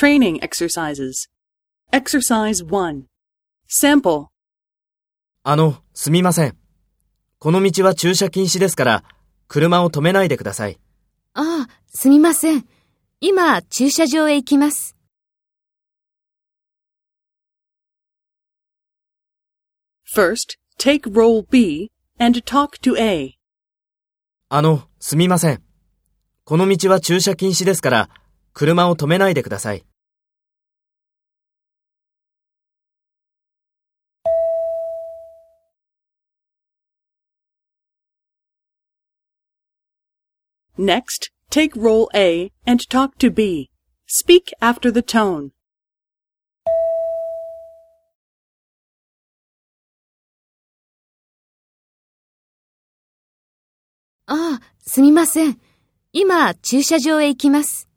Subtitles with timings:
[0.00, 1.28] Training exercises.
[1.92, 3.04] Exercise 1.
[3.68, 4.28] Sample.
[5.42, 6.56] あの、すみません。
[7.38, 9.04] この道は駐車禁止ですから、
[9.46, 10.78] 車を止めないでください。
[11.34, 12.66] ああ、すみません。
[13.20, 14.96] 今、駐車場へ行きます。
[20.10, 23.34] First, take role B and talk to A.
[24.48, 25.62] あの、すみません。
[26.44, 28.08] この道は駐車禁止ですから、
[28.54, 29.84] 車を止めないでください。
[40.79, 43.69] Next, take role A and talk to B.
[44.07, 45.51] Speak after the tone.
[54.27, 55.59] ああ、すみません。
[56.11, 57.87] 今、駐車場へ行きます。